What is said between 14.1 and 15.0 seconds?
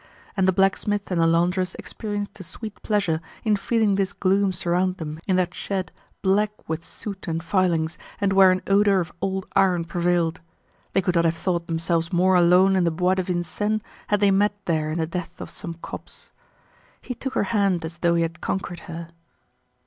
they met there in